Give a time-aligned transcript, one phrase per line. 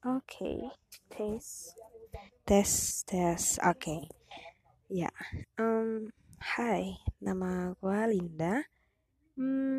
[0.00, 0.64] Oke,
[1.12, 1.76] tes,
[2.48, 2.70] tes,
[3.04, 3.60] tes.
[3.60, 4.08] Oke,
[4.88, 5.12] ya.
[5.60, 6.08] Um,
[6.40, 8.64] hai, nama gue Linda.
[9.36, 9.76] Hmm,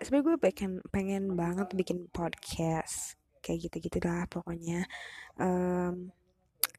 [0.00, 4.88] sebenarnya gue pengen pengen banget bikin podcast kayak gitu-gitu lah pokoknya.
[5.36, 6.08] Um,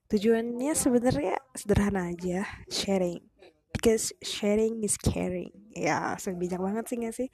[0.09, 3.21] tujuannya sebenarnya sederhana aja, sharing.
[3.69, 5.53] Because sharing is caring.
[5.77, 7.29] Ya, sebijak banget sih gak sih?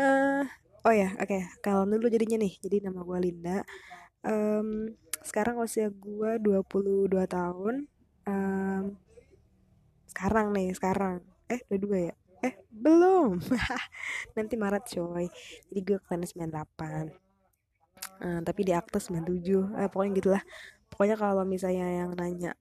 [0.00, 0.48] Uh,
[0.84, 1.26] oh ya oke.
[1.26, 1.42] Okay.
[1.64, 3.58] kalau dulu jadinya nih jadi nama gue Linda.
[4.24, 4.92] Um,
[5.24, 7.88] sekarang usia gue 22 tahun.
[8.28, 8.96] Um,
[10.12, 11.24] sekarang nih sekarang.
[11.48, 12.14] Eh 22 ya?
[12.44, 13.40] Eh belum.
[14.36, 15.28] Nanti Maret coy.
[15.72, 17.24] Jadi gue kelas 98
[18.20, 20.42] uh, tapi di akte 97 eh, pokoknya gitulah
[20.92, 22.52] pokoknya kalau misalnya yang nanya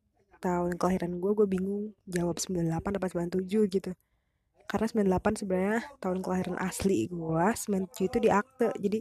[0.44, 1.96] tahun kelahiran gue gue bingung.
[2.08, 3.92] Jawab 98 apa 97 gitu
[4.68, 8.70] karena 98 sebenarnya tahun kelahiran asli gue 97 itu di akte.
[8.80, 9.00] Jadi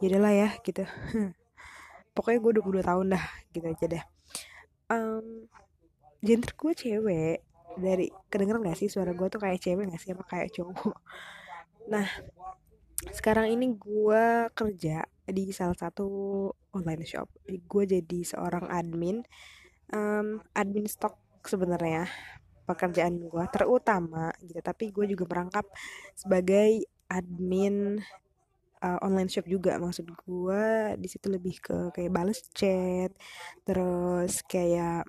[0.00, 0.84] jadilah ya gitu.
[2.16, 4.04] Pokoknya gue 22 tahun dah gitu aja deh.
[4.90, 5.46] Um,
[6.24, 7.38] gender gue cewek.
[7.78, 10.10] Dari kedengeran gak sih suara gue tuh kayak cewek gak sih?
[10.12, 10.96] Apa kayak cowok?
[11.90, 12.06] Nah
[13.10, 16.06] sekarang ini gue kerja di salah satu
[16.76, 17.26] online shop.
[17.66, 19.24] Gue jadi seorang admin.
[19.90, 22.06] Um, admin stok sebenarnya
[22.70, 25.66] pekerjaan gue terutama gitu tapi gue juga merangkap
[26.14, 27.98] sebagai admin
[28.84, 29.76] uh, online shop juga.
[29.76, 30.64] Maksud gue
[30.96, 33.12] di situ lebih ke kayak balas chat
[33.66, 35.04] terus kayak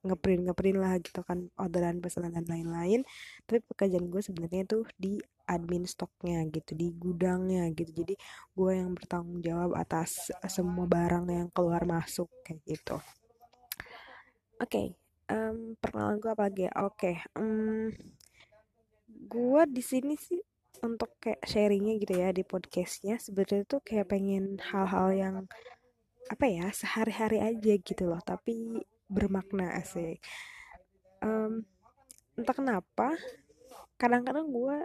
[0.00, 3.04] ngeprint ngeprint lah gitu kan orderan pesanan dan lain-lain.
[3.44, 7.90] Tapi pekerjaan gue sebenarnya tuh di admin stoknya gitu di gudangnya gitu.
[8.04, 8.14] Jadi
[8.54, 12.96] gue yang bertanggung jawab atas semua barang yang keluar masuk kayak gitu.
[14.60, 14.86] Oke okay,
[15.30, 17.16] um, perkenalan gue apa lagi ya oke okay.
[17.38, 17.88] um,
[19.30, 20.42] gue di sini sih
[20.82, 25.34] untuk kayak sharingnya gitu ya di podcastnya sebenarnya tuh kayak pengen hal-hal yang
[26.30, 30.22] apa ya sehari-hari aja gitu loh tapi bermakna asik
[31.22, 31.62] um,
[32.38, 33.14] entah kenapa
[34.00, 34.76] kadang-kadang gue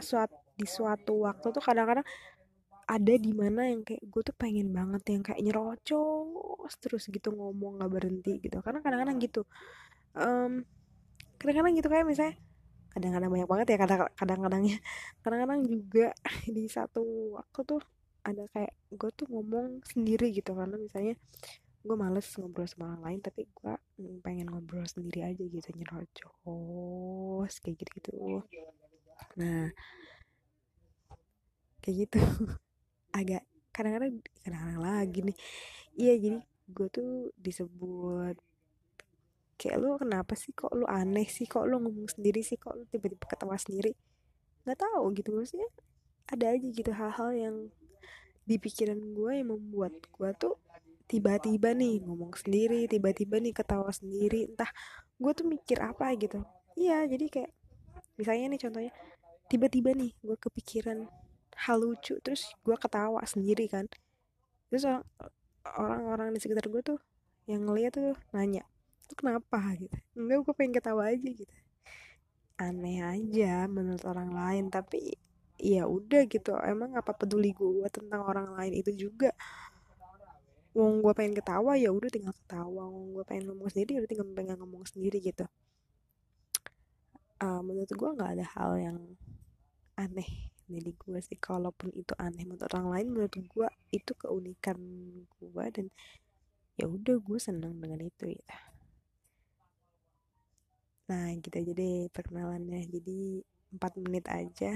[0.00, 2.04] suat di suatu waktu tuh kadang-kadang
[2.86, 7.82] ada di mana yang kayak gue tuh pengen banget yang kayak nyerocos terus gitu ngomong
[7.82, 8.62] nggak berhenti gitu.
[8.62, 9.42] Karena kadang-kadang gitu
[10.14, 10.62] um,
[11.38, 12.34] kadang-kadang gitu kayak misalnya
[12.94, 13.76] kadang-kadang banyak banget ya
[14.16, 14.76] kadang-kadangnya.
[15.22, 16.06] Kadang-kadang juga
[16.56, 17.82] di satu waktu tuh
[18.24, 20.56] ada kayak gue tuh ngomong sendiri gitu.
[20.56, 21.14] Karena misalnya
[21.86, 23.74] gue males ngobrol sama orang lain tapi gue
[24.26, 28.10] pengen ngobrol sendiri aja gitu nyerocos kayak gitu gitu
[29.38, 29.70] nah
[31.78, 32.18] kayak gitu
[33.16, 35.36] agak kadang-kadang kadang-kadang lagi nih.
[35.96, 37.10] iya jadi gue tuh
[37.40, 38.36] disebut
[39.56, 41.48] kayak lu kenapa sih kok lu aneh sih?
[41.48, 42.60] Kok lu ngomong sendiri sih?
[42.60, 43.96] Kok lu tiba-tiba ketawa sendiri?
[44.68, 45.68] Nggak tahu gitu maksudnya
[46.28, 47.56] ada aja gitu hal-hal yang
[48.46, 50.54] di pikiran gue yang membuat gue tuh
[51.06, 54.52] tiba-tiba nih ngomong sendiri tiba-tiba nih ketawa sendiri.
[54.52, 54.68] Entah
[55.16, 56.44] gue tuh mikir apa gitu.
[56.76, 57.50] Iya jadi kayak
[58.20, 58.92] misalnya nih contohnya
[59.48, 61.08] tiba-tiba nih gue kepikiran
[61.56, 63.88] hal lucu terus gue ketawa sendiri kan.
[64.68, 64.84] Terus
[65.64, 67.00] orang-orang di sekitar gue tuh
[67.48, 68.66] yang ngeliat tuh nanya
[69.06, 69.62] itu kenapa?
[69.78, 69.96] gitu.
[70.18, 71.54] Enggak gue pengen ketawa aja gitu.
[72.58, 75.14] Aneh aja menurut orang lain tapi
[75.56, 76.58] ya udah gitu.
[76.60, 79.30] Emang apa peduli gue tentang orang lain itu juga.
[80.76, 82.84] Wong gue pengen ketawa ya udah tinggal ketawa.
[82.90, 85.46] Wong gue pengen ngomong sendiri ya udah tinggal pengen ngomong sendiri gitu.
[87.36, 88.98] Uh, menurut gue nggak ada hal yang
[89.96, 91.38] aneh jadi gue sih.
[91.38, 94.78] Kalaupun itu aneh menurut orang lain menurut gue itu keunikan
[95.38, 95.86] gue dan
[96.76, 98.56] ya udah gue seneng dengan itu ya.
[101.06, 102.82] Nah gitu aja deh perkenalannya.
[102.90, 103.42] Jadi
[103.74, 104.74] 4 menit aja.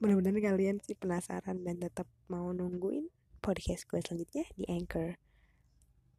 [0.00, 3.12] Mudah-mudahan kalian sih penasaran dan tetap mau nungguin
[3.44, 5.20] podcast gue selanjutnya di Anchor.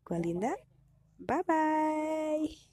[0.05, 0.53] Gue Linda.
[1.21, 2.70] Bye bye